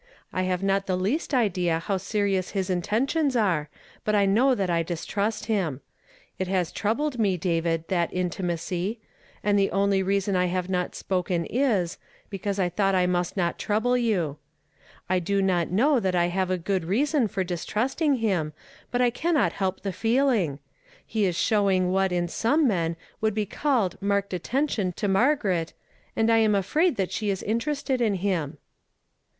I 0.33 0.41
have 0.49 0.63
not 0.63 0.87
the 0.87 0.95
least 0.97 1.31
idea 1.31 1.77
how 1.77 1.97
serious 1.97 2.49
his 2.57 2.71
intentions 2.71 3.35
are, 3.35 3.69
but 4.03 4.15
1 4.15 4.33
know 4.33 4.55
that 4.55 4.67
1 4.69 4.83
distrust 4.85 5.45
him. 5.45 5.81
It 6.39 6.47
has 6.47 6.71
trou 6.71 6.89
78 6.93 6.97
YESTERDAY 6.97 7.11
FRAMED 7.11 7.11
IN 7.11 7.11
TO 7.11 7.13
DAY. 7.13 7.29
bled 7.29 7.29
me, 7.29 7.37
David, 7.37 7.87
that 7.89 8.09
intimacy; 8.11 8.99
and 9.43 9.59
the 9.59 9.69
only 9.69 10.01
reason 10.01 10.35
I 10.35 10.47
have 10.47 10.71
not 10.71 10.95
spoken 10.95 11.45
is, 11.45 11.99
because 12.31 12.57
I 12.57 12.67
thought 12.67 12.95
1 12.95 13.11
must 13.11 13.37
not 13.37 13.59
trouble 13.59 13.95
you. 13.95 14.37
1 15.05 15.19
do 15.19 15.39
not 15.39 15.69
know 15.69 15.99
that 15.99 16.15
I 16.15 16.29
have 16.29 16.63
good 16.63 16.83
reason 16.85 17.27
for 17.27 17.43
distrusting 17.43 18.15
him, 18.15 18.53
but 18.89 19.01
I 19.03 19.11
cannot 19.11 19.53
help 19.53 19.81
the 19.83 19.93
feeling. 19.93 20.57
He 21.05 21.25
is 21.27 21.37
showing 21.37 21.91
what 21.91 22.11
in 22.11 22.27
some 22.27 22.67
men 22.67 22.95
would 23.21 23.35
be 23.35 23.45
called 23.45 24.01
marked 24.01 24.33
attention 24.33 24.93
to 24.93 25.07
Maigaret, 25.07 25.73
and 26.15 26.31
I 26.31 26.39
am 26.39 26.55
afraid 26.55 26.95
that 26.95 27.11
she 27.11 27.29
is 27.29 27.43
interested 27.43 28.01
in 28.01 28.15
him." 28.15 28.57